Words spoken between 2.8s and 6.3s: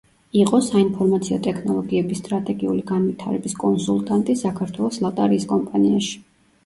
განვითარების კონსულტანტი საქართველოს ლატარიის კომპანიაში.